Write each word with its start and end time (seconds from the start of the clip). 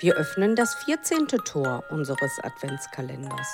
Wir 0.00 0.14
öffnen 0.14 0.54
das 0.54 0.76
14. 0.84 1.26
Tor 1.44 1.82
unseres 1.90 2.38
Adventskalenders. 2.44 3.48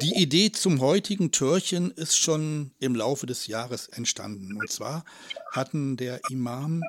Die 0.00 0.14
Idee 0.14 0.52
zum 0.52 0.80
heutigen 0.80 1.32
Türchen 1.32 1.90
ist 1.90 2.16
schon 2.16 2.70
im 2.78 2.94
Laufe 2.94 3.26
des 3.26 3.48
Jahres 3.48 3.88
entstanden. 3.88 4.56
Und 4.56 4.70
zwar 4.70 5.04
hatten 5.50 5.96
der 5.96 6.20
Imam 6.30 6.82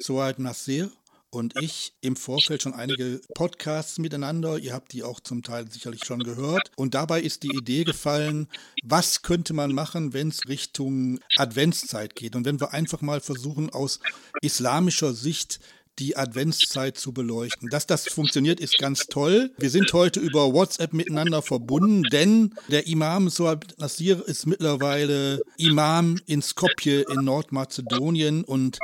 Suad 0.00 0.40
Nasir 0.40 0.90
und 1.30 1.54
ich 1.60 1.94
im 2.00 2.16
Vorfeld 2.16 2.62
schon 2.62 2.74
einige 2.74 3.20
Podcasts 3.34 3.98
miteinander. 3.98 4.58
Ihr 4.58 4.72
habt 4.72 4.92
die 4.92 5.02
auch 5.02 5.20
zum 5.20 5.42
Teil 5.42 5.70
sicherlich 5.70 6.04
schon 6.04 6.22
gehört. 6.22 6.70
Und 6.76 6.94
dabei 6.94 7.20
ist 7.20 7.42
die 7.42 7.56
Idee 7.56 7.84
gefallen, 7.84 8.48
was 8.82 9.22
könnte 9.22 9.54
man 9.54 9.72
machen, 9.72 10.12
wenn 10.12 10.28
es 10.28 10.48
Richtung 10.48 11.20
Adventszeit 11.36 12.16
geht. 12.16 12.36
Und 12.36 12.44
wenn 12.44 12.60
wir 12.60 12.72
einfach 12.72 13.00
mal 13.00 13.20
versuchen, 13.20 13.70
aus 13.70 14.00
islamischer 14.42 15.14
Sicht 15.14 15.60
die 15.98 16.16
Adventszeit 16.16 16.96
zu 16.96 17.12
beleuchten. 17.12 17.68
Dass 17.68 17.86
das 17.86 18.08
funktioniert, 18.08 18.58
ist 18.58 18.78
ganz 18.78 19.06
toll. 19.06 19.52
Wir 19.58 19.70
sind 19.70 19.92
heute 19.92 20.18
über 20.18 20.52
WhatsApp 20.52 20.94
miteinander 20.94 21.42
verbunden, 21.42 22.04
denn 22.10 22.54
der 22.68 22.86
Imam 22.86 23.28
Soab 23.28 23.66
Nasir 23.76 24.26
ist 24.26 24.46
mittlerweile 24.46 25.42
Imam 25.58 26.18
in 26.26 26.40
Skopje 26.40 27.02
in 27.02 27.24
Nordmazedonien 27.24 28.44
und 28.44 28.78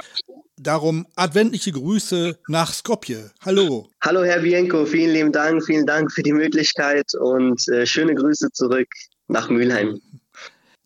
Darum 0.58 1.06
adventliche 1.16 1.70
Grüße 1.72 2.38
nach 2.48 2.72
Skopje. 2.72 3.30
Hallo. 3.44 3.90
Hallo, 4.02 4.24
Herr 4.24 4.40
Bienko. 4.40 4.86
Vielen 4.86 5.12
lieben 5.12 5.32
Dank. 5.32 5.62
Vielen 5.62 5.84
Dank 5.84 6.10
für 6.10 6.22
die 6.22 6.32
Möglichkeit 6.32 7.14
und 7.14 7.68
äh, 7.68 7.84
schöne 7.84 8.14
Grüße 8.14 8.50
zurück 8.52 8.88
nach 9.28 9.50
Mülheim. 9.50 10.00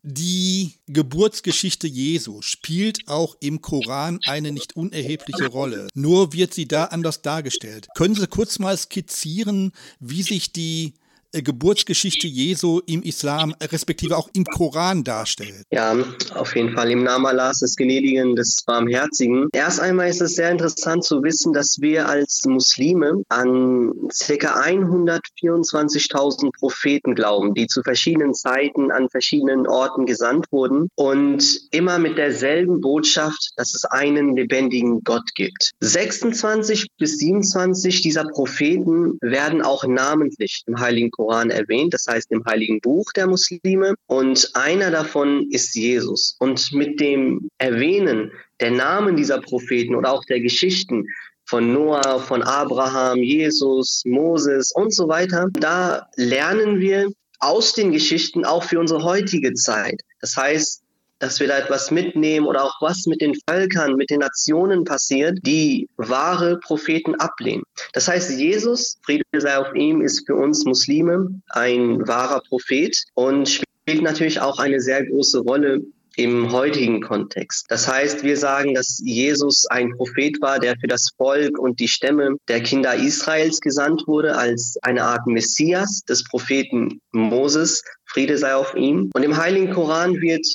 Die 0.03 0.73
Geburtsgeschichte 0.87 1.87
Jesu 1.87 2.41
spielt 2.41 3.07
auch 3.07 3.37
im 3.39 3.61
Koran 3.61 4.19
eine 4.25 4.51
nicht 4.51 4.75
unerhebliche 4.75 5.47
Rolle. 5.47 5.87
Nur 5.93 6.33
wird 6.33 6.53
sie 6.53 6.67
da 6.67 6.85
anders 6.85 7.21
dargestellt. 7.21 7.87
Können 7.95 8.15
Sie 8.15 8.27
kurz 8.27 8.57
mal 8.57 8.75
skizzieren, 8.75 9.71
wie 9.99 10.23
sich 10.23 10.51
die 10.51 10.95
Geburtsgeschichte 11.33 12.27
Jesu 12.27 12.81
im 12.85 13.03
Islam, 13.03 13.55
respektive 13.61 14.17
auch 14.17 14.29
im 14.33 14.43
Koran 14.43 15.05
darstellt. 15.05 15.65
Ja, 15.71 15.95
auf 16.35 16.55
jeden 16.55 16.73
Fall. 16.73 16.91
Im 16.91 17.03
Namen 17.03 17.25
Allahs 17.25 17.59
des 17.59 17.77
Gnädigen, 17.77 18.35
des 18.35 18.63
Barmherzigen. 18.63 19.47
Erst 19.53 19.79
einmal 19.79 20.09
ist 20.09 20.21
es 20.21 20.35
sehr 20.35 20.51
interessant 20.51 21.05
zu 21.05 21.23
wissen, 21.23 21.53
dass 21.53 21.79
wir 21.79 22.09
als 22.09 22.43
Muslime 22.45 23.23
an 23.29 23.93
ca. 24.09 24.61
124.000 24.61 26.51
Propheten 26.51 27.15
glauben, 27.15 27.53
die 27.53 27.67
zu 27.67 27.81
verschiedenen 27.81 28.33
Zeiten 28.33 28.91
an 28.91 29.09
verschiedenen 29.09 29.67
Orten 29.67 30.05
gesandt 30.05 30.47
wurden 30.51 30.89
und 30.95 31.61
immer 31.71 31.97
mit 31.97 32.17
derselben 32.17 32.81
Botschaft, 32.81 33.51
dass 33.55 33.73
es 33.73 33.85
einen 33.85 34.35
lebendigen 34.35 35.01
Gott 35.03 35.33
gibt. 35.35 35.71
26 35.79 36.87
bis 36.97 37.19
27 37.19 38.01
dieser 38.01 38.25
Propheten 38.25 39.17
werden 39.21 39.61
auch 39.61 39.85
namentlich 39.85 40.63
im 40.67 40.79
Heiligen 40.79 41.09
Koran 41.09 41.20
Koran 41.21 41.51
erwähnt, 41.51 41.93
das 41.93 42.07
heißt 42.09 42.31
im 42.31 42.43
Heiligen 42.45 42.81
Buch 42.81 43.11
der 43.15 43.27
Muslime. 43.27 43.93
Und 44.07 44.49
einer 44.55 44.89
davon 44.89 45.47
ist 45.51 45.75
Jesus. 45.75 46.35
Und 46.39 46.71
mit 46.73 46.99
dem 46.99 47.47
Erwähnen 47.59 48.31
der 48.59 48.71
Namen 48.71 49.15
dieser 49.15 49.39
Propheten 49.39 49.93
oder 49.93 50.11
auch 50.11 50.25
der 50.25 50.39
Geschichten 50.39 51.05
von 51.45 51.71
Noah, 51.73 52.19
von 52.19 52.41
Abraham, 52.41 53.17
Jesus, 53.17 54.01
Moses 54.05 54.71
und 54.73 54.95
so 54.95 55.07
weiter, 55.07 55.49
da 55.53 56.07
lernen 56.15 56.79
wir 56.79 57.11
aus 57.39 57.73
den 57.73 57.91
Geschichten 57.91 58.43
auch 58.43 58.63
für 58.63 58.79
unsere 58.79 59.03
heutige 59.03 59.53
Zeit. 59.53 60.01
Das 60.21 60.35
heißt, 60.35 60.80
dass 61.21 61.39
wir 61.39 61.47
da 61.47 61.59
etwas 61.59 61.91
mitnehmen 61.91 62.47
oder 62.47 62.63
auch 62.63 62.81
was 62.81 63.05
mit 63.05 63.21
den 63.21 63.35
Völkern, 63.47 63.95
mit 63.95 64.09
den 64.09 64.19
Nationen 64.19 64.83
passiert, 64.83 65.39
die 65.43 65.87
wahre 65.97 66.59
Propheten 66.59 67.15
ablehnen. 67.15 67.63
Das 67.93 68.07
heißt, 68.07 68.31
Jesus, 68.31 68.97
Friede 69.03 69.23
sei 69.37 69.57
auf 69.57 69.73
ihm, 69.75 70.01
ist 70.01 70.25
für 70.25 70.35
uns 70.35 70.65
Muslime 70.65 71.41
ein 71.49 72.07
wahrer 72.07 72.41
Prophet 72.41 72.97
und 73.13 73.47
spielt 73.47 74.01
natürlich 74.01 74.41
auch 74.41 74.59
eine 74.59 74.79
sehr 74.79 75.05
große 75.05 75.39
Rolle 75.39 75.81
im 76.17 76.51
heutigen 76.51 77.01
Kontext. 77.01 77.65
Das 77.69 77.87
heißt, 77.87 78.23
wir 78.23 78.35
sagen, 78.35 78.73
dass 78.73 79.01
Jesus 79.03 79.65
ein 79.67 79.91
Prophet 79.95 80.41
war, 80.41 80.59
der 80.59 80.75
für 80.79 80.87
das 80.87 81.09
Volk 81.15 81.57
und 81.57 81.79
die 81.79 81.87
Stämme 81.87 82.35
der 82.47 82.61
Kinder 82.61 82.95
Israels 82.95 83.61
gesandt 83.61 84.03
wurde, 84.07 84.35
als 84.35 84.77
eine 84.81 85.03
Art 85.03 85.25
Messias 85.25 86.01
des 86.01 86.23
Propheten 86.25 86.99
Moses. 87.11 87.83
Friede 88.05 88.37
sei 88.37 88.55
auf 88.55 88.75
ihm. 88.75 89.09
Und 89.13 89.23
im 89.23 89.37
Heiligen 89.37 89.73
Koran 89.73 90.19
wird 90.19 90.45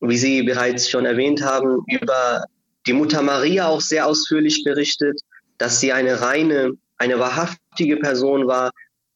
wie 0.00 0.16
Sie 0.16 0.42
bereits 0.42 0.88
schon 0.88 1.06
erwähnt 1.06 1.42
haben, 1.42 1.82
über 1.86 2.44
die 2.86 2.92
Mutter 2.92 3.22
Maria 3.22 3.68
auch 3.68 3.80
sehr 3.80 4.06
ausführlich 4.06 4.62
berichtet, 4.64 5.20
dass 5.58 5.80
sie 5.80 5.92
eine 5.92 6.20
reine, 6.20 6.72
eine 6.98 7.18
wahrhaftige 7.18 7.96
Person 7.96 8.46
war. 8.46 8.70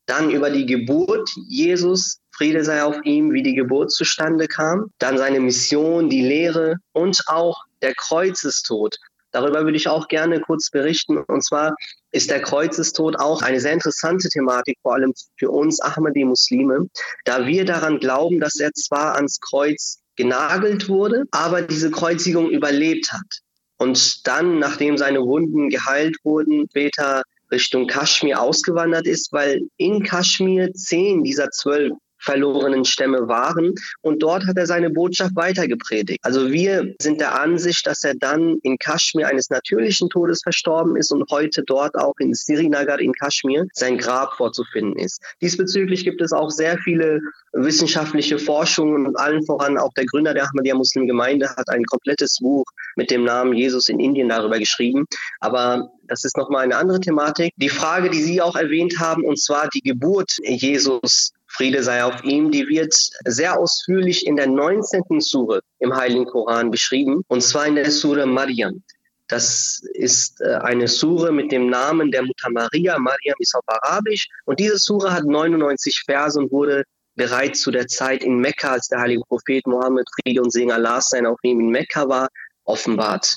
Dann 0.06 0.30
über 0.30 0.50
die 0.50 0.64
Geburt 0.64 1.30
Jesus, 1.48 2.20
Friede 2.30 2.64
sei 2.64 2.82
auf 2.82 2.96
ihm, 3.04 3.32
wie 3.32 3.42
die 3.42 3.54
Geburt 3.54 3.90
zustande 3.90 4.46
kam. 4.46 4.90
Dann 4.98 5.18
seine 5.18 5.40
Mission, 5.40 6.08
die 6.08 6.22
Lehre 6.22 6.76
und 6.92 7.22
auch 7.26 7.62
der 7.82 7.94
Kreuzestod. 7.94 8.96
Darüber 9.32 9.64
würde 9.64 9.76
ich 9.76 9.88
auch 9.88 10.08
gerne 10.08 10.40
kurz 10.40 10.70
berichten. 10.70 11.18
Und 11.18 11.44
zwar 11.44 11.74
ist 12.12 12.30
der 12.30 12.40
Kreuzestod 12.40 13.20
auch 13.20 13.42
eine 13.42 13.60
sehr 13.60 13.74
interessante 13.74 14.30
Thematik, 14.30 14.78
vor 14.80 14.94
allem 14.94 15.12
für 15.36 15.50
uns 15.50 15.80
Ahmadi-Muslime, 15.80 16.88
da 17.24 17.46
wir 17.46 17.66
daran 17.66 17.98
glauben, 17.98 18.40
dass 18.40 18.58
er 18.58 18.72
zwar 18.72 19.16
ans 19.16 19.38
Kreuz 19.40 19.98
genagelt 20.18 20.88
wurde, 20.88 21.24
aber 21.30 21.62
diese 21.62 21.90
Kreuzigung 21.90 22.50
überlebt 22.50 23.12
hat. 23.12 23.40
Und 23.78 24.26
dann, 24.26 24.58
nachdem 24.58 24.98
seine 24.98 25.20
Wunden 25.20 25.70
geheilt 25.70 26.16
wurden, 26.24 26.66
später 26.68 27.22
Richtung 27.52 27.86
Kaschmir 27.86 28.40
ausgewandert 28.40 29.06
ist, 29.06 29.32
weil 29.32 29.62
in 29.76 30.02
Kaschmir 30.02 30.74
zehn 30.74 31.22
dieser 31.22 31.50
zwölf 31.50 31.92
verlorenen 32.28 32.84
Stämme 32.84 33.26
waren. 33.26 33.74
Und 34.02 34.22
dort 34.22 34.46
hat 34.46 34.58
er 34.58 34.66
seine 34.66 34.90
Botschaft 34.90 35.34
weitergepredigt. 35.34 36.20
Also 36.22 36.52
wir 36.52 36.94
sind 37.00 37.20
der 37.20 37.40
Ansicht, 37.40 37.86
dass 37.86 38.04
er 38.04 38.14
dann 38.14 38.58
in 38.62 38.76
Kaschmir 38.76 39.26
eines 39.28 39.48
natürlichen 39.48 40.10
Todes 40.10 40.42
verstorben 40.42 40.96
ist 40.96 41.10
und 41.10 41.24
heute 41.30 41.62
dort 41.62 41.94
auch 41.94 42.14
in 42.18 42.34
Srinagar 42.34 43.00
in 43.00 43.14
Kaschmir 43.14 43.66
sein 43.72 43.96
Grab 43.96 44.34
vorzufinden 44.34 44.98
ist. 44.98 45.22
Diesbezüglich 45.40 46.04
gibt 46.04 46.20
es 46.20 46.32
auch 46.34 46.50
sehr 46.50 46.76
viele 46.76 47.20
wissenschaftliche 47.54 48.38
Forschungen 48.38 49.06
und 49.06 49.18
allen 49.18 49.42
voran 49.46 49.78
auch 49.78 49.94
der 49.94 50.04
Gründer 50.04 50.34
der 50.34 50.44
Ahmadiyya 50.44 50.74
Muslim 50.74 51.06
Gemeinde 51.06 51.48
hat 51.56 51.70
ein 51.70 51.84
komplettes 51.84 52.38
Buch 52.40 52.66
mit 52.96 53.10
dem 53.10 53.24
Namen 53.24 53.54
Jesus 53.54 53.88
in 53.88 54.00
Indien 54.00 54.28
darüber 54.28 54.58
geschrieben. 54.58 55.06
Aber 55.40 55.90
das 56.06 56.24
ist 56.24 56.36
nochmal 56.36 56.64
eine 56.64 56.76
andere 56.76 57.00
Thematik. 57.00 57.54
Die 57.56 57.70
Frage, 57.70 58.10
die 58.10 58.22
Sie 58.22 58.42
auch 58.42 58.56
erwähnt 58.56 58.98
haben, 58.98 59.24
und 59.24 59.40
zwar 59.40 59.68
die 59.68 59.80
Geburt 59.80 60.36
Jesus 60.42 61.32
Friede 61.58 61.82
sei 61.82 62.04
auf 62.04 62.22
ihm, 62.22 62.52
die 62.52 62.68
wird 62.68 62.94
sehr 63.26 63.58
ausführlich 63.58 64.24
in 64.26 64.36
der 64.36 64.46
19. 64.46 65.02
Sure 65.18 65.60
im 65.80 65.94
Heiligen 65.94 66.24
Koran 66.24 66.70
beschrieben, 66.70 67.22
und 67.26 67.42
zwar 67.42 67.66
in 67.66 67.74
der 67.74 67.90
Sure 67.90 68.24
Maryam. 68.26 68.82
Das 69.26 69.82
ist 69.94 70.40
äh, 70.40 70.54
eine 70.62 70.86
Sure 70.86 71.32
mit 71.32 71.50
dem 71.50 71.68
Namen 71.68 72.12
der 72.12 72.22
Mutter 72.22 72.48
Maria. 72.50 72.96
Maryam 72.98 73.34
ist 73.40 73.54
auf 73.56 73.64
Arabisch. 73.66 74.28
Und 74.46 74.60
diese 74.60 74.78
Sure 74.78 75.12
hat 75.12 75.24
99 75.24 76.04
Verse 76.06 76.38
und 76.38 76.50
wurde 76.52 76.84
bereits 77.16 77.60
zu 77.60 77.72
der 77.72 77.88
Zeit 77.88 78.22
in 78.22 78.38
Mekka, 78.38 78.70
als 78.70 78.88
der 78.88 79.00
heilige 79.00 79.22
Prophet 79.28 79.66
Mohammed 79.66 80.06
Friede 80.14 80.40
und 80.40 80.52
Segen 80.52 80.70
Allah 80.70 81.00
sein 81.00 81.26
auf 81.26 81.38
ihm 81.42 81.58
in 81.58 81.70
Mekka 81.70 82.08
war, 82.08 82.28
offenbart. 82.64 83.36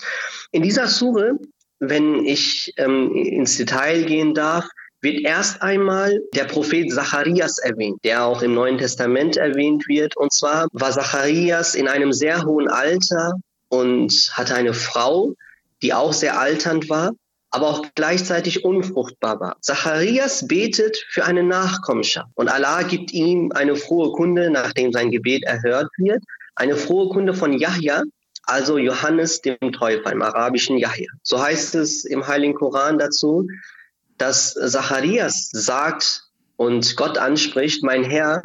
In 0.52 0.62
dieser 0.62 0.88
Sure, 0.88 1.40
wenn 1.80 2.24
ich 2.24 2.72
ähm, 2.78 3.14
ins 3.16 3.58
Detail 3.58 4.04
gehen 4.04 4.36
darf, 4.36 4.70
wird 5.02 5.22
erst 5.22 5.62
einmal 5.62 6.22
der 6.34 6.46
Prophet 6.46 6.92
Zacharias 6.92 7.58
erwähnt, 7.58 8.00
der 8.04 8.26
auch 8.26 8.42
im 8.42 8.54
Neuen 8.54 8.78
Testament 8.78 9.36
erwähnt 9.38 9.88
wird. 9.88 10.16
Und 10.16 10.32
zwar 10.32 10.68
war 10.72 10.92
Zacharias 10.92 11.76
in 11.76 11.88
einem 11.88 12.14
sehr 12.14 12.44
hohen 12.44 12.68
Alter 12.68 13.34
und 13.70 14.32
hatte 14.34 14.56
eine 14.56 14.74
Frau, 14.74 15.34
die 15.82 15.94
auch 15.94 16.14
sehr 16.14 16.40
alternd 16.40 16.90
war, 16.90 17.12
aber 17.50 17.68
auch 17.68 17.86
gleichzeitig 17.96 18.64
unfruchtbar 18.64 19.40
war. 19.40 19.58
Zacharias 19.62 20.48
betet 20.48 20.98
für 21.10 21.26
eine 21.26 21.44
Nachkommenschaft 21.44 22.30
und 22.36 22.48
Allah 22.48 22.84
gibt 22.84 23.12
ihm 23.12 23.52
eine 23.54 23.76
frohe 23.76 24.12
Kunde, 24.12 24.50
nachdem 24.52 24.92
sein 24.94 25.12
Gebet 25.12 25.44
erhört 25.44 25.90
wird, 25.98 26.24
eine 26.56 26.76
frohe 26.76 27.10
Kunde 27.10 27.34
von 27.34 27.54
Yahya, 27.54 28.04
also 28.44 28.78
Johannes 28.78 29.42
dem 29.42 29.72
Täufer, 29.72 30.12
im 30.12 30.22
arabischen 30.22 30.78
Yahya. 30.78 31.08
So 31.24 31.42
heißt 31.42 31.76
es 31.76 32.06
im 32.06 32.28
Heiligen 32.28 32.54
Koran 32.54 33.00
dazu, 33.00 33.48
dass 34.22 34.54
Zacharias 34.54 35.50
sagt 35.52 36.26
und 36.56 36.96
Gott 36.96 37.18
anspricht, 37.18 37.84
mein 37.84 38.04
Herr, 38.04 38.44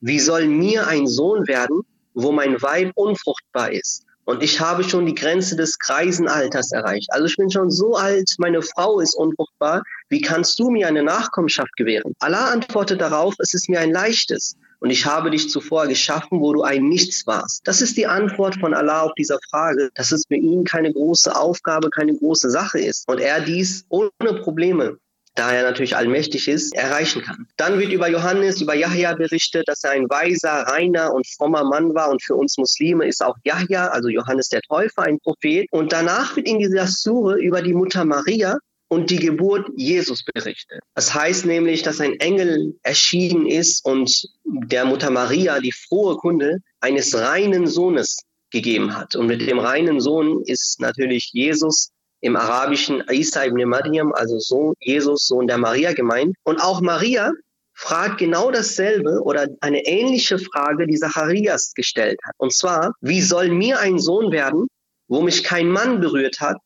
wie 0.00 0.18
soll 0.18 0.48
mir 0.48 0.86
ein 0.86 1.06
Sohn 1.06 1.46
werden, 1.46 1.82
wo 2.14 2.32
mein 2.32 2.60
Weib 2.62 2.92
unfruchtbar 2.94 3.70
ist? 3.70 4.06
Und 4.24 4.42
ich 4.42 4.60
habe 4.60 4.82
schon 4.82 5.04
die 5.04 5.14
Grenze 5.14 5.56
des 5.56 5.78
Kreisenalters 5.78 6.72
erreicht. 6.72 7.08
Also 7.10 7.26
ich 7.26 7.36
bin 7.36 7.50
schon 7.50 7.70
so 7.70 7.96
alt, 7.96 8.34
meine 8.38 8.62
Frau 8.62 9.00
ist 9.00 9.14
unfruchtbar. 9.14 9.82
Wie 10.08 10.22
kannst 10.22 10.58
du 10.58 10.70
mir 10.70 10.88
eine 10.88 11.02
Nachkommenschaft 11.02 11.76
gewähren? 11.76 12.14
Allah 12.20 12.52
antwortet 12.52 13.02
darauf, 13.02 13.34
es 13.40 13.52
ist 13.52 13.68
mir 13.68 13.80
ein 13.80 13.92
leichtes. 13.92 14.56
und 14.78 14.88
ich 14.88 15.04
habe 15.04 15.30
dich 15.30 15.50
zuvor 15.50 15.86
geschaffen, 15.86 16.40
wo 16.40 16.54
du 16.54 16.62
ein 16.62 16.88
Nichts 16.88 17.26
warst. 17.26 17.60
Das 17.64 17.82
ist 17.82 17.98
die 17.98 18.06
Antwort 18.06 18.58
von 18.58 18.72
Allah 18.72 19.02
auf 19.02 19.12
dieser 19.18 19.38
Frage, 19.50 19.90
dass 19.94 20.12
es 20.12 20.24
für 20.26 20.36
ihn 20.36 20.64
keine 20.64 20.90
große 20.90 21.36
Aufgabe, 21.36 21.90
keine 21.90 22.16
große 22.16 22.50
Sache 22.50 22.80
ist 22.80 23.06
und 23.06 23.20
er 23.20 23.42
dies 23.42 23.84
ohne 23.90 24.40
Probleme 24.42 24.96
da 25.34 25.52
er 25.52 25.62
natürlich 25.62 25.96
allmächtig 25.96 26.48
ist, 26.48 26.74
erreichen 26.74 27.22
kann. 27.22 27.46
Dann 27.56 27.78
wird 27.78 27.92
über 27.92 28.08
Johannes, 28.08 28.60
über 28.60 28.74
Yahya 28.74 29.14
berichtet, 29.14 29.68
dass 29.68 29.84
er 29.84 29.92
ein 29.92 30.08
weiser, 30.10 30.50
reiner 30.50 31.12
und 31.14 31.26
frommer 31.26 31.64
Mann 31.64 31.94
war. 31.94 32.10
Und 32.10 32.22
für 32.22 32.34
uns 32.34 32.58
Muslime 32.58 33.06
ist 33.06 33.22
auch 33.22 33.36
Yahya, 33.44 33.88
also 33.88 34.08
Johannes 34.08 34.48
der 34.48 34.60
Täufer, 34.62 35.02
ein 35.02 35.18
Prophet. 35.20 35.66
Und 35.70 35.92
danach 35.92 36.36
wird 36.36 36.48
in 36.48 36.58
dieser 36.58 36.86
Sure 36.86 37.38
über 37.38 37.62
die 37.62 37.74
Mutter 37.74 38.04
Maria 38.04 38.58
und 38.88 39.10
die 39.10 39.18
Geburt 39.18 39.68
Jesus 39.76 40.24
berichtet. 40.24 40.80
Das 40.94 41.14
heißt 41.14 41.46
nämlich, 41.46 41.82
dass 41.82 42.00
ein 42.00 42.18
Engel 42.18 42.74
erschienen 42.82 43.46
ist 43.46 43.84
und 43.84 44.28
der 44.44 44.84
Mutter 44.84 45.10
Maria 45.10 45.60
die 45.60 45.72
frohe 45.72 46.16
Kunde 46.16 46.58
eines 46.80 47.16
reinen 47.16 47.68
Sohnes 47.68 48.18
gegeben 48.50 48.96
hat. 48.96 49.14
Und 49.14 49.28
mit 49.28 49.42
dem 49.42 49.60
reinen 49.60 50.00
Sohn 50.00 50.42
ist 50.44 50.80
natürlich 50.80 51.30
Jesus 51.32 51.92
im 52.20 52.36
Arabischen 52.36 53.02
Isa 53.10 53.44
ibn 53.44 53.68
Maryam, 53.68 54.12
also 54.12 54.38
Sohn 54.38 54.74
Jesus, 54.80 55.26
Sohn 55.26 55.46
der 55.46 55.58
Maria 55.58 55.92
gemeint. 55.92 56.36
Und 56.44 56.60
auch 56.60 56.80
Maria 56.80 57.32
fragt 57.74 58.18
genau 58.18 58.50
dasselbe 58.50 59.22
oder 59.22 59.48
eine 59.60 59.84
ähnliche 59.86 60.38
Frage, 60.38 60.86
die 60.86 60.98
Zacharias 60.98 61.72
gestellt 61.74 62.18
hat. 62.24 62.34
Und 62.36 62.52
zwar, 62.52 62.94
wie 63.00 63.22
soll 63.22 63.48
mir 63.48 63.80
ein 63.80 63.98
Sohn 63.98 64.30
werden, 64.32 64.66
wo 65.08 65.22
mich 65.22 65.44
kein 65.44 65.68
Mann 65.68 66.00
berührt 66.00 66.40
hat 66.40 66.58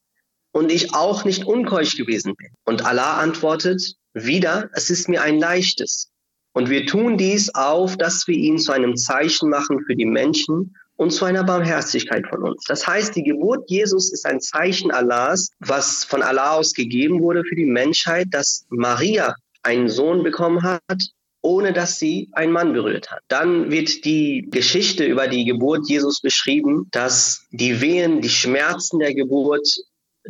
und 0.53 0.73
ich 0.73 0.93
auch 0.93 1.25
nicht 1.25 1.45
unkeusch 1.45 1.97
gewesen 1.97 2.35
bin? 2.35 2.49
Und 2.65 2.85
Allah 2.85 3.19
antwortet 3.19 3.95
wieder, 4.13 4.71
es 4.73 4.91
ist 4.91 5.09
mir 5.09 5.23
ein 5.23 5.39
leichtes. 5.39 6.11
Und 6.53 6.69
wir 6.69 6.87
tun 6.87 7.17
dies 7.17 7.55
auf, 7.55 7.97
dass 7.97 8.27
wir 8.27 8.37
ihn 8.37 8.59
zu 8.59 8.73
einem 8.73 8.97
Zeichen 8.97 9.51
machen 9.51 9.85
für 9.87 9.95
die 9.95 10.07
Menschen 10.07 10.77
und 10.97 11.11
zu 11.11 11.25
einer 11.25 11.45
Barmherzigkeit 11.45 12.25
von 12.29 12.43
uns. 12.43 12.65
Das 12.67 12.87
heißt, 12.87 13.17
die 13.17 13.23
Geburt 13.23 13.69
Jesus 13.69 14.13
ist 14.13 14.27
ein 14.27 14.41
Zeichen 14.41 14.91
Allahs, 14.91 15.51
was 15.61 16.05
von 16.05 16.23
Allah 16.23 16.53
aus 16.53 16.73
gegeben 16.73 17.21
wurde 17.21 17.43
für 17.45 17.57
die 17.57 17.67
Menschheit, 17.67 18.29
dass 18.31 18.65
Maria 18.69 19.35
einen 19.63 19.89
Sohn 19.89 20.23
bekommen 20.23 20.63
hat, 20.63 21.09
ohne 21.41 21.73
dass 21.73 21.99
sie 21.99 22.29
einen 22.33 22.53
Mann 22.53 22.73
berührt 22.73 23.11
hat. 23.11 23.21
Dann 23.29 23.71
wird 23.71 24.05
die 24.05 24.49
Geschichte 24.51 25.05
über 25.05 25.29
die 25.29 25.45
Geburt 25.45 25.89
Jesus 25.89 26.21
beschrieben, 26.21 26.89
dass 26.91 27.47
die 27.51 27.81
Wehen, 27.81 28.21
die 28.21 28.31
Schmerzen 28.31 28.99
der 28.99 29.15
Geburt 29.15 29.69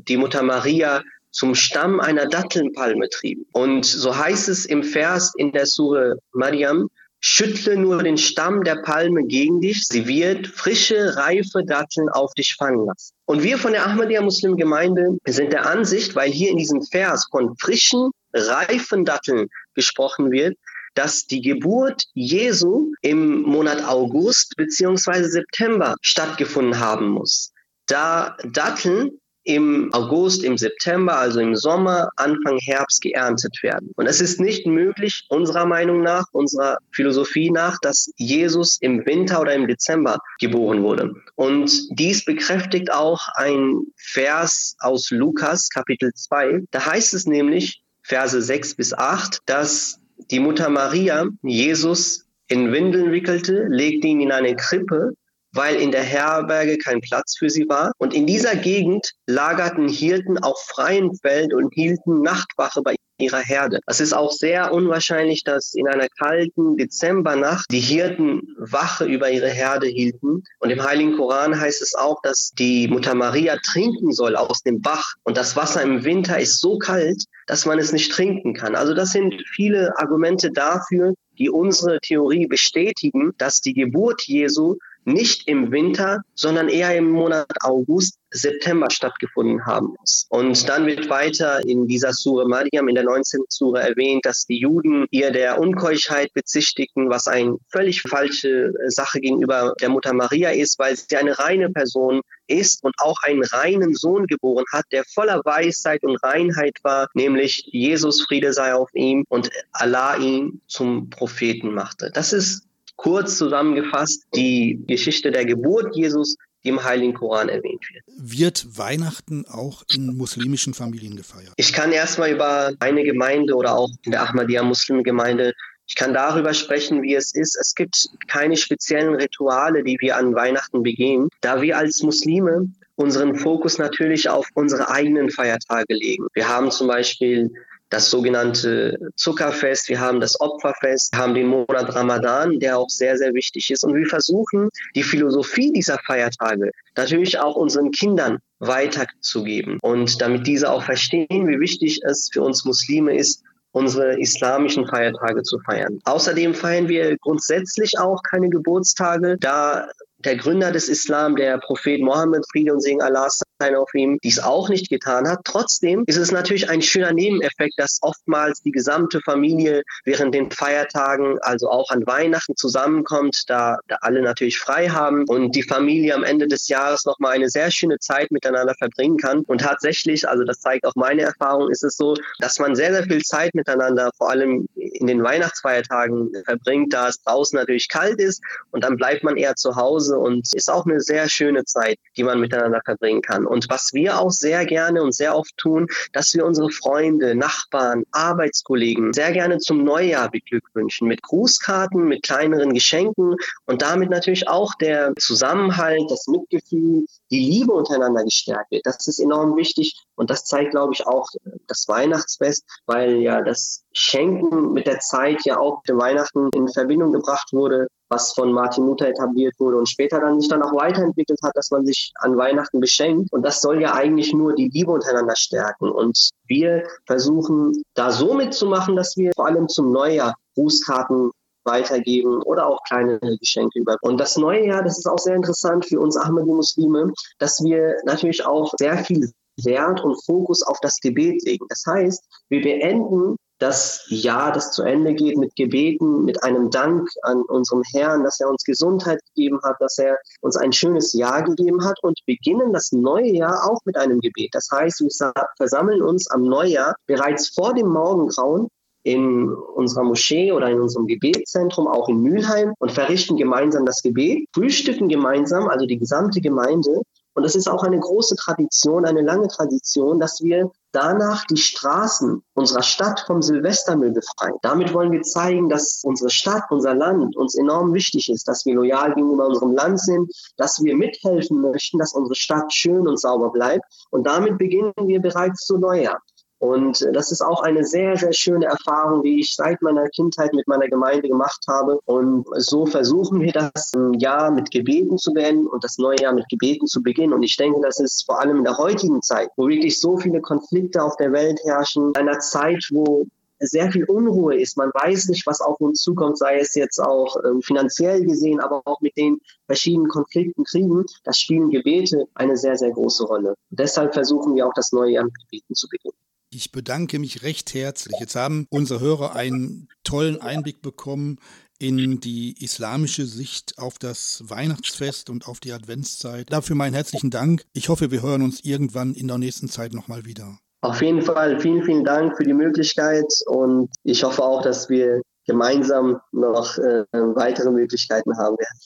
die 0.08 0.16
Mutter 0.16 0.42
Maria 0.42 1.02
zum 1.30 1.54
Stamm 1.54 2.00
einer 2.00 2.26
Dattelnpalme 2.26 3.08
trieben. 3.10 3.46
Und 3.52 3.84
so 3.84 4.16
heißt 4.16 4.48
es 4.48 4.64
im 4.66 4.82
Vers 4.82 5.32
in 5.36 5.52
der 5.52 5.66
Sure 5.66 6.18
Mariam, 6.32 6.88
Schüttle 7.26 7.78
nur 7.78 8.02
den 8.02 8.18
Stamm 8.18 8.64
der 8.64 8.76
Palme 8.76 9.24
gegen 9.24 9.62
dich, 9.62 9.84
sie 9.84 10.06
wird 10.06 10.46
frische, 10.46 11.16
reife 11.16 11.64
Datteln 11.64 12.10
auf 12.10 12.34
dich 12.34 12.54
fallen 12.54 12.84
lassen. 12.84 13.14
Und 13.24 13.42
wir 13.42 13.56
von 13.56 13.72
der 13.72 13.86
Ahmadiyya 13.86 14.20
Muslim 14.20 14.58
Gemeinde 14.58 15.16
sind 15.26 15.50
der 15.50 15.64
Ansicht, 15.64 16.14
weil 16.14 16.30
hier 16.30 16.50
in 16.50 16.58
diesem 16.58 16.82
Vers 16.82 17.26
von 17.30 17.56
frischen, 17.56 18.10
reifen 18.34 19.06
Datteln 19.06 19.48
gesprochen 19.74 20.30
wird, 20.32 20.58
dass 20.92 21.24
die 21.24 21.40
Geburt 21.40 22.04
Jesu 22.12 22.92
im 23.00 23.40
Monat 23.40 23.82
August 23.88 24.54
beziehungsweise 24.58 25.30
September 25.30 25.94
stattgefunden 26.02 26.78
haben 26.78 27.08
muss. 27.08 27.52
Da 27.86 28.36
Datteln 28.52 29.18
im 29.44 29.92
August, 29.92 30.42
im 30.42 30.56
September, 30.58 31.18
also 31.18 31.40
im 31.40 31.54
Sommer, 31.54 32.08
Anfang 32.16 32.58
Herbst 32.58 33.02
geerntet 33.02 33.62
werden. 33.62 33.90
Und 33.96 34.06
es 34.06 34.20
ist 34.20 34.40
nicht 34.40 34.66
möglich, 34.66 35.26
unserer 35.28 35.66
Meinung 35.66 36.02
nach, 36.02 36.24
unserer 36.32 36.78
Philosophie 36.90 37.50
nach, 37.50 37.78
dass 37.80 38.10
Jesus 38.16 38.78
im 38.80 39.04
Winter 39.06 39.40
oder 39.40 39.54
im 39.54 39.66
Dezember 39.66 40.18
geboren 40.40 40.82
wurde. 40.82 41.14
Und 41.34 41.70
dies 41.98 42.24
bekräftigt 42.24 42.92
auch 42.92 43.28
ein 43.34 43.82
Vers 43.96 44.76
aus 44.80 45.10
Lukas, 45.10 45.68
Kapitel 45.68 46.12
2. 46.14 46.64
Da 46.70 46.86
heißt 46.86 47.14
es 47.14 47.26
nämlich, 47.26 47.82
Verse 48.02 48.40
6 48.40 48.74
bis 48.74 48.92
8, 48.92 49.40
dass 49.46 49.98
die 50.30 50.40
Mutter 50.40 50.68
Maria 50.68 51.26
Jesus 51.42 52.26
in 52.48 52.72
Windeln 52.72 53.12
wickelte, 53.12 53.66
legte 53.68 54.06
ihn 54.08 54.20
in 54.20 54.32
eine 54.32 54.54
Krippe 54.56 55.14
weil 55.54 55.76
in 55.76 55.92
der 55.92 56.02
Herberge 56.02 56.76
kein 56.78 57.00
Platz 57.00 57.36
für 57.38 57.48
sie 57.48 57.68
war. 57.68 57.92
Und 57.98 58.12
in 58.12 58.26
dieser 58.26 58.56
Gegend 58.56 59.12
lagerten 59.26 59.88
Hirten 59.88 60.38
auf 60.38 60.58
freiem 60.66 61.14
Feld 61.14 61.54
und 61.54 61.72
hielten 61.72 62.20
Nachtwache 62.22 62.82
bei 62.82 62.96
ihrer 63.18 63.40
Herde. 63.40 63.78
Es 63.86 64.00
ist 64.00 64.12
auch 64.12 64.32
sehr 64.32 64.72
unwahrscheinlich, 64.72 65.44
dass 65.44 65.74
in 65.74 65.86
einer 65.86 66.08
kalten 66.18 66.76
Dezembernacht 66.76 67.66
die 67.70 67.80
Hirten 67.80 68.42
Wache 68.58 69.04
über 69.04 69.30
ihre 69.30 69.48
Herde 69.48 69.86
hielten. 69.86 70.42
Und 70.58 70.70
im 70.70 70.82
Heiligen 70.82 71.16
Koran 71.16 71.58
heißt 71.58 71.80
es 71.80 71.94
auch, 71.94 72.20
dass 72.22 72.50
die 72.58 72.88
Mutter 72.88 73.14
Maria 73.14 73.56
trinken 73.64 74.12
soll 74.12 74.34
aus 74.34 74.62
dem 74.62 74.80
Bach. 74.80 75.14
Und 75.22 75.36
das 75.36 75.54
Wasser 75.54 75.82
im 75.82 76.04
Winter 76.04 76.38
ist 76.40 76.60
so 76.60 76.78
kalt, 76.78 77.24
dass 77.46 77.66
man 77.66 77.78
es 77.78 77.92
nicht 77.92 78.10
trinken 78.10 78.54
kann. 78.54 78.74
Also 78.74 78.94
das 78.94 79.12
sind 79.12 79.34
viele 79.54 79.96
Argumente 79.96 80.50
dafür, 80.50 81.14
die 81.38 81.50
unsere 81.50 82.00
Theorie 82.00 82.46
bestätigen, 82.46 83.32
dass 83.38 83.60
die 83.60 83.74
Geburt 83.74 84.22
Jesu 84.22 84.76
nicht 85.04 85.48
im 85.48 85.70
Winter, 85.70 86.22
sondern 86.34 86.68
eher 86.68 86.96
im 86.96 87.10
Monat 87.10 87.46
August, 87.62 88.18
September 88.34 88.90
stattgefunden 88.90 89.64
haben 89.64 89.94
muss. 89.98 90.26
Und 90.28 90.68
dann 90.68 90.86
wird 90.86 91.08
weiter 91.08 91.64
in 91.66 91.86
dieser 91.86 92.12
Sure 92.12 92.48
Mariam, 92.48 92.88
in 92.88 92.96
der 92.96 93.04
19. 93.04 93.42
Sure 93.48 93.80
erwähnt, 93.80 94.26
dass 94.26 94.44
die 94.44 94.58
Juden 94.58 95.06
ihr 95.10 95.30
der 95.30 95.60
Unkeuschheit 95.60 96.32
bezichtigten, 96.34 97.08
was 97.08 97.28
eine 97.28 97.56
völlig 97.70 98.02
falsche 98.02 98.72
Sache 98.88 99.20
gegenüber 99.20 99.74
der 99.80 99.88
Mutter 99.88 100.12
Maria 100.12 100.50
ist, 100.50 100.78
weil 100.80 100.96
sie 100.96 101.16
eine 101.16 101.38
reine 101.38 101.70
Person 101.70 102.22
ist 102.48 102.82
und 102.82 102.94
auch 102.98 103.22
einen 103.22 103.44
reinen 103.44 103.94
Sohn 103.94 104.26
geboren 104.26 104.64
hat, 104.72 104.84
der 104.90 105.04
voller 105.04 105.40
Weisheit 105.44 106.02
und 106.02 106.16
Reinheit 106.16 106.78
war, 106.82 107.08
nämlich 107.14 107.68
Jesus 107.70 108.22
Friede 108.22 108.52
sei 108.52 108.74
auf 108.74 108.90
ihm 108.94 109.24
und 109.28 109.50
Allah 109.72 110.16
ihn 110.16 110.60
zum 110.66 111.08
Propheten 111.08 111.72
machte. 111.72 112.10
Das 112.12 112.32
ist 112.32 112.66
kurz 112.96 113.36
zusammengefasst 113.36 114.24
die 114.34 114.82
Geschichte 114.86 115.30
der 115.30 115.44
Geburt 115.44 115.94
Jesus, 115.94 116.36
die 116.64 116.70
im 116.70 116.82
Heiligen 116.82 117.14
Koran 117.14 117.48
erwähnt 117.48 117.84
wird. 117.92 118.04
Wird 118.16 118.78
Weihnachten 118.78 119.44
auch 119.46 119.82
in 119.94 120.16
muslimischen 120.16 120.74
Familien 120.74 121.16
gefeiert? 121.16 121.52
Ich 121.56 121.72
kann 121.72 121.92
erstmal 121.92 122.32
über 122.32 122.72
eine 122.80 123.04
Gemeinde 123.04 123.54
oder 123.54 123.76
auch 123.76 123.90
in 124.04 124.12
der 124.12 124.22
Ahmadiyya 124.22 124.62
Muslimgemeinde 124.62 125.52
ich 125.86 125.96
kann 125.96 126.14
darüber 126.14 126.54
sprechen, 126.54 127.02
wie 127.02 127.14
es 127.14 127.34
ist. 127.34 127.56
Es 127.60 127.74
gibt 127.74 128.08
keine 128.26 128.56
speziellen 128.56 129.14
Rituale, 129.14 129.84
die 129.84 129.98
wir 130.00 130.16
an 130.16 130.34
Weihnachten 130.34 130.82
begehen, 130.82 131.28
da 131.40 131.60
wir 131.60 131.76
als 131.76 132.02
Muslime 132.02 132.68
unseren 132.96 133.34
Fokus 133.34 133.78
natürlich 133.78 134.28
auf 134.28 134.48
unsere 134.54 134.88
eigenen 134.88 135.30
Feiertage 135.30 135.94
legen. 135.94 136.26
Wir 136.32 136.48
haben 136.48 136.70
zum 136.70 136.86
Beispiel 136.86 137.50
das 137.90 138.10
sogenannte 138.10 138.98
Zuckerfest, 139.16 139.88
wir 139.88 140.00
haben 140.00 140.20
das 140.20 140.40
Opferfest, 140.40 141.12
wir 141.12 141.18
haben 141.20 141.34
den 141.34 141.46
Monat 141.46 141.94
Ramadan, 141.94 142.58
der 142.58 142.78
auch 142.78 142.88
sehr, 142.88 143.16
sehr 143.16 143.34
wichtig 143.34 143.70
ist. 143.70 143.84
Und 143.84 143.94
wir 143.94 144.06
versuchen, 144.06 144.68
die 144.94 145.02
Philosophie 145.02 145.72
dieser 145.72 145.98
Feiertage 146.06 146.70
natürlich 146.96 147.38
auch 147.38 147.56
unseren 147.56 147.90
Kindern 147.90 148.38
weiterzugeben. 148.58 149.78
Und 149.82 150.20
damit 150.20 150.46
diese 150.46 150.70
auch 150.70 150.82
verstehen, 150.82 151.48
wie 151.48 151.60
wichtig 151.60 152.00
es 152.04 152.30
für 152.32 152.42
uns 152.42 152.64
Muslime 152.64 153.16
ist, 153.16 153.42
unsere 153.72 154.18
islamischen 154.20 154.86
Feiertage 154.86 155.42
zu 155.42 155.58
feiern. 155.60 155.98
Außerdem 156.04 156.54
feiern 156.54 156.88
wir 156.88 157.18
grundsätzlich 157.18 157.98
auch 157.98 158.22
keine 158.22 158.48
Geburtstage, 158.48 159.36
da 159.40 159.88
der 160.24 160.36
Gründer 160.36 160.72
des 160.72 160.88
Islam, 160.88 161.36
der 161.36 161.58
Prophet 161.58 162.00
Mohammed, 162.00 162.44
Friede 162.50 162.72
und 162.72 162.80
Segen 162.80 163.02
Allah 163.02 163.28
sein 163.58 163.76
auf 163.76 163.92
ihm, 163.94 164.18
dies 164.22 164.40
auch 164.40 164.68
nicht 164.68 164.88
getan 164.88 165.28
hat. 165.28 165.40
Trotzdem 165.44 166.04
ist 166.06 166.16
es 166.16 166.32
natürlich 166.32 166.68
ein 166.68 166.82
schöner 166.82 167.12
Nebeneffekt, 167.12 167.74
dass 167.76 167.98
oftmals 168.02 168.60
die 168.62 168.72
gesamte 168.72 169.20
Familie 169.20 169.82
während 170.04 170.34
den 170.34 170.50
Feiertagen, 170.50 171.38
also 171.40 171.70
auch 171.70 171.90
an 171.90 172.06
Weihnachten 172.06 172.56
zusammenkommt, 172.56 173.44
da, 173.48 173.78
da 173.88 173.96
alle 174.00 174.22
natürlich 174.22 174.58
frei 174.58 174.88
haben 174.88 175.24
und 175.28 175.54
die 175.54 175.62
Familie 175.62 176.14
am 176.14 176.24
Ende 176.24 176.48
des 176.48 176.68
Jahres 176.68 177.04
nochmal 177.04 177.34
eine 177.34 177.48
sehr 177.48 177.70
schöne 177.70 177.98
Zeit 177.98 178.30
miteinander 178.30 178.74
verbringen 178.74 179.18
kann. 179.18 179.40
Und 179.46 179.60
tatsächlich, 179.60 180.28
also 180.28 180.44
das 180.44 180.60
zeigt 180.60 180.84
auch 180.84 180.94
meine 180.96 181.22
Erfahrung, 181.22 181.70
ist 181.70 181.84
es 181.84 181.96
so, 181.96 182.14
dass 182.38 182.58
man 182.58 182.74
sehr, 182.74 182.92
sehr 182.92 183.04
viel 183.04 183.22
Zeit 183.22 183.54
miteinander, 183.54 184.10
vor 184.16 184.30
allem 184.30 184.66
in 184.74 185.06
den 185.06 185.22
Weihnachtsfeiertagen 185.22 186.32
verbringt, 186.44 186.92
da 186.92 187.08
es 187.08 187.22
draußen 187.22 187.58
natürlich 187.58 187.88
kalt 187.88 188.20
ist 188.20 188.42
und 188.70 188.84
dann 188.84 188.96
bleibt 188.96 189.24
man 189.24 189.36
eher 189.36 189.54
zu 189.56 189.76
Hause 189.76 190.13
und 190.18 190.52
ist 190.54 190.70
auch 190.70 190.86
eine 190.86 191.00
sehr 191.00 191.28
schöne 191.28 191.64
Zeit, 191.64 191.98
die 192.16 192.24
man 192.24 192.40
miteinander 192.40 192.80
verbringen 192.84 193.22
kann. 193.22 193.46
Und 193.46 193.68
was 193.68 193.92
wir 193.92 194.18
auch 194.18 194.30
sehr 194.30 194.64
gerne 194.66 195.02
und 195.02 195.14
sehr 195.14 195.36
oft 195.36 195.56
tun, 195.56 195.86
dass 196.12 196.34
wir 196.34 196.44
unsere 196.44 196.70
Freunde, 196.70 197.34
Nachbarn, 197.34 198.04
Arbeitskollegen 198.12 199.12
sehr 199.12 199.32
gerne 199.32 199.58
zum 199.58 199.84
Neujahr 199.84 200.30
beglückwünschen 200.30 201.08
mit 201.08 201.22
Grußkarten, 201.22 202.04
mit 202.06 202.22
kleineren 202.22 202.74
Geschenken 202.74 203.36
und 203.66 203.82
damit 203.82 204.10
natürlich 204.10 204.48
auch 204.48 204.74
der 204.80 205.12
Zusammenhalt, 205.18 206.10
das 206.10 206.26
Mitgefühl, 206.26 207.06
die 207.30 207.38
Liebe 207.38 207.72
untereinander 207.72 208.24
gestärkt 208.24 208.70
wird. 208.70 208.86
Das 208.86 209.06
ist 209.08 209.18
enorm 209.18 209.56
wichtig 209.56 209.94
Und 210.16 210.30
das 210.30 210.44
zeigt, 210.44 210.70
glaube 210.70 210.92
ich, 210.94 211.06
auch 211.06 211.28
das 211.66 211.88
Weihnachtsfest, 211.88 212.64
weil 212.86 213.16
ja 213.16 213.42
das 213.42 213.84
Schenken 213.92 214.72
mit 214.72 214.86
der 214.86 215.00
Zeit 215.00 215.44
ja 215.44 215.58
auch 215.58 215.82
mit 215.86 215.96
Weihnachten 215.96 216.50
in 216.54 216.68
Verbindung 216.68 217.12
gebracht 217.12 217.52
wurde, 217.52 217.88
was 218.08 218.32
von 218.32 218.52
Martin 218.52 218.86
Luther 218.86 219.08
etabliert 219.08 219.54
wurde 219.58 219.78
und 219.78 219.88
später 219.88 220.20
dann 220.20 220.40
sich 220.40 220.48
dann 220.48 220.62
auch 220.62 220.74
weiterentwickelt 220.74 221.38
hat, 221.42 221.52
dass 221.54 221.70
man 221.70 221.84
sich 221.84 222.12
an 222.20 222.36
Weihnachten 222.36 222.80
beschenkt. 222.80 223.32
Und 223.32 223.42
das 223.42 223.60
soll 223.60 223.80
ja 223.80 223.94
eigentlich 223.94 224.32
nur 224.32 224.54
die 224.54 224.68
Liebe 224.68 224.92
untereinander 224.92 225.36
stärken. 225.36 225.90
Und 225.90 226.30
wir 226.46 226.86
versuchen 227.06 227.82
da 227.94 228.10
so 228.10 228.34
mitzumachen, 228.34 228.96
dass 228.96 229.16
wir 229.16 229.32
vor 229.34 229.46
allem 229.46 229.68
zum 229.68 229.92
Neujahr 229.92 230.34
Grußkarten 230.54 231.30
weitergeben 231.64 232.42
oder 232.42 232.66
auch 232.66 232.82
kleine 232.84 233.18
Geschenke 233.40 233.78
über. 233.78 233.96
Und 234.02 234.20
das 234.20 234.36
neue 234.36 234.66
Jahr, 234.66 234.82
das 234.82 234.98
ist 234.98 235.06
auch 235.06 235.18
sehr 235.18 235.34
interessant 235.34 235.86
für 235.86 235.98
uns 235.98 236.16
Ahmadi-Muslime, 236.16 237.12
dass 237.38 237.62
wir 237.62 237.96
natürlich 238.04 238.44
auch 238.44 238.72
sehr 238.78 238.98
viel 238.98 239.32
Wert 239.62 240.02
und 240.02 240.22
Fokus 240.24 240.62
auf 240.62 240.78
das 240.80 240.98
Gebet 241.00 241.42
legen. 241.44 241.66
Das 241.68 241.84
heißt, 241.86 242.22
wir 242.48 242.60
beenden 242.62 243.36
das 243.58 244.04
Jahr, 244.08 244.52
das 244.52 244.72
zu 244.72 244.82
Ende 244.82 245.14
geht, 245.14 245.36
mit 245.36 245.54
Gebeten, 245.56 246.24
mit 246.24 246.42
einem 246.42 246.70
Dank 246.70 247.08
an 247.22 247.42
unserem 247.42 247.82
Herrn, 247.92 248.24
dass 248.24 248.40
er 248.40 248.48
uns 248.48 248.64
Gesundheit 248.64 249.20
gegeben 249.34 249.60
hat, 249.62 249.76
dass 249.80 249.98
er 249.98 250.18
uns 250.40 250.56
ein 250.56 250.72
schönes 250.72 251.12
Jahr 251.12 251.42
gegeben 251.42 251.84
hat 251.84 251.98
und 252.02 252.18
beginnen 252.26 252.72
das 252.72 252.92
neue 252.92 253.30
Jahr 253.30 253.70
auch 253.70 253.80
mit 253.84 253.96
einem 253.96 254.20
Gebet. 254.20 254.50
Das 254.52 254.68
heißt, 254.72 255.00
wir 255.00 255.32
versammeln 255.56 256.02
uns 256.02 256.30
am 256.30 256.42
Neujahr 256.42 256.94
bereits 257.06 257.48
vor 257.48 257.74
dem 257.74 257.88
Morgengrauen 257.88 258.68
in 259.04 259.52
unserer 259.52 260.02
Moschee 260.02 260.50
oder 260.50 260.70
in 260.70 260.80
unserem 260.80 261.06
Gebetszentrum, 261.06 261.86
auch 261.86 262.08
in 262.08 262.20
Mülheim, 262.20 262.72
und 262.78 262.90
verrichten 262.90 263.36
gemeinsam 263.36 263.84
das 263.84 264.02
Gebet, 264.02 264.48
frühstücken 264.54 265.08
gemeinsam, 265.08 265.68
also 265.68 265.86
die 265.86 265.98
gesamte 265.98 266.40
Gemeinde. 266.40 267.02
Und 267.34 267.44
es 267.44 267.54
ist 267.54 267.68
auch 267.68 267.82
eine 267.82 267.98
große 267.98 268.36
Tradition, 268.36 269.04
eine 269.04 269.22
lange 269.22 269.48
Tradition, 269.48 270.20
dass 270.20 270.40
wir 270.40 270.70
danach 270.92 271.44
die 271.46 271.56
Straßen 271.56 272.42
unserer 272.54 272.82
Stadt 272.82 273.24
vom 273.26 273.42
Silvestermüll 273.42 274.12
befreien. 274.12 274.54
Damit 274.62 274.94
wollen 274.94 275.10
wir 275.10 275.22
zeigen, 275.22 275.68
dass 275.68 276.02
unsere 276.04 276.30
Stadt, 276.30 276.64
unser 276.70 276.94
Land 276.94 277.36
uns 277.36 277.56
enorm 277.56 277.92
wichtig 277.92 278.30
ist, 278.30 278.46
dass 278.46 278.64
wir 278.64 278.76
loyal 278.76 279.14
gegenüber 279.14 279.48
unserem 279.48 279.72
Land 279.72 280.00
sind, 280.00 280.32
dass 280.56 280.82
wir 280.82 280.96
mithelfen 280.96 281.60
möchten, 281.60 281.98
dass 281.98 282.14
unsere 282.14 282.36
Stadt 282.36 282.72
schön 282.72 283.08
und 283.08 283.20
sauber 283.20 283.50
bleibt. 283.50 283.84
Und 284.10 284.24
damit 284.26 284.56
beginnen 284.56 284.92
wir 284.96 285.20
bereits 285.20 285.66
zu 285.66 285.78
Neujahr. 285.78 286.20
Und 286.64 287.02
äh, 287.02 287.12
das 287.12 287.30
ist 287.30 287.42
auch 287.42 287.62
eine 287.62 287.84
sehr, 287.84 288.16
sehr 288.16 288.32
schöne 288.32 288.64
Erfahrung, 288.64 289.22
die 289.22 289.40
ich 289.40 289.54
seit 289.54 289.82
meiner 289.82 290.08
Kindheit 290.08 290.54
mit 290.54 290.66
meiner 290.66 290.88
Gemeinde 290.88 291.28
gemacht 291.28 291.62
habe. 291.68 292.00
Und 292.06 292.46
so 292.56 292.86
versuchen 292.86 293.42
wir 293.42 293.52
das 293.52 293.92
Jahr 294.16 294.50
mit 294.50 294.70
Gebeten 294.70 295.18
zu 295.18 295.34
beenden 295.34 295.66
und 295.66 295.84
das 295.84 295.98
neue 295.98 296.18
Jahr 296.22 296.32
mit 296.32 296.48
Gebeten 296.48 296.86
zu 296.86 297.02
beginnen. 297.02 297.34
Und 297.34 297.42
ich 297.42 297.58
denke, 297.58 297.82
das 297.82 298.00
ist 298.00 298.24
vor 298.24 298.40
allem 298.40 298.56
in 298.56 298.64
der 298.64 298.78
heutigen 298.78 299.20
Zeit, 299.20 299.50
wo 299.56 299.68
wirklich 299.68 300.00
so 300.00 300.16
viele 300.16 300.40
Konflikte 300.40 301.02
auf 301.02 301.18
der 301.18 301.32
Welt 301.32 301.60
herrschen, 301.66 302.12
einer 302.16 302.38
Zeit, 302.38 302.88
wo 302.90 303.26
sehr 303.58 303.92
viel 303.92 304.04
Unruhe 304.04 304.58
ist. 304.58 304.78
Man 304.78 304.88
weiß 304.88 305.28
nicht, 305.28 305.46
was 305.46 305.60
auf 305.60 305.78
uns 305.82 306.00
zukommt, 306.00 306.38
sei 306.38 306.60
es 306.60 306.74
jetzt 306.74 306.98
auch 306.98 307.36
ähm, 307.44 307.60
finanziell 307.60 308.24
gesehen, 308.24 308.60
aber 308.60 308.80
auch 308.86 309.02
mit 309.02 309.18
den 309.18 309.38
verschiedenen 309.66 310.08
Konflikten, 310.08 310.64
Kriegen. 310.64 311.04
Da 311.24 311.34
spielen 311.34 311.68
Gebete 311.68 312.26
eine 312.34 312.56
sehr, 312.56 312.76
sehr 312.76 312.90
große 312.90 313.24
Rolle. 313.24 313.50
Und 313.50 313.78
deshalb 313.78 314.14
versuchen 314.14 314.54
wir 314.54 314.66
auch 314.66 314.74
das 314.74 314.92
neue 314.92 315.12
Jahr 315.12 315.24
mit 315.24 315.34
Gebeten 315.38 315.74
zu 315.74 315.88
beginnen. 315.88 316.13
Ich 316.54 316.70
bedanke 316.70 317.18
mich 317.18 317.42
recht 317.42 317.74
herzlich. 317.74 318.14
Jetzt 318.20 318.36
haben 318.36 318.68
unsere 318.70 319.00
Hörer 319.00 319.34
einen 319.34 319.88
tollen 320.04 320.40
Einblick 320.40 320.82
bekommen 320.82 321.40
in 321.80 322.20
die 322.20 322.54
islamische 322.62 323.26
Sicht 323.26 323.76
auf 323.78 323.98
das 323.98 324.44
Weihnachtsfest 324.46 325.30
und 325.30 325.48
auf 325.48 325.58
die 325.58 325.72
Adventszeit. 325.72 326.52
Dafür 326.52 326.76
meinen 326.76 326.94
herzlichen 326.94 327.30
Dank. 327.30 327.64
Ich 327.72 327.88
hoffe, 327.88 328.12
wir 328.12 328.22
hören 328.22 328.42
uns 328.42 328.60
irgendwann 328.64 329.14
in 329.14 329.26
der 329.26 329.38
nächsten 329.38 329.68
Zeit 329.68 329.94
nochmal 329.94 330.24
wieder. 330.26 330.58
Auf 330.82 331.02
jeden 331.02 331.22
Fall 331.22 331.58
vielen, 331.58 331.82
vielen 331.82 332.04
Dank 332.04 332.36
für 332.36 332.44
die 332.44 332.52
Möglichkeit 332.52 333.26
und 333.46 333.90
ich 334.04 334.22
hoffe 334.22 334.44
auch, 334.44 334.62
dass 334.62 334.88
wir 334.88 335.22
gemeinsam 335.46 336.20
noch 336.30 336.78
äh, 336.78 337.04
weitere 337.12 337.70
Möglichkeiten 337.70 338.36
haben 338.38 338.56
werden. 338.56 338.78